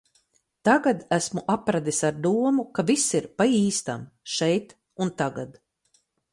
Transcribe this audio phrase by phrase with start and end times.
[0.69, 5.65] Tagad esmu apradis ar domu, ka viss ir pa īstam, šeit un tagad.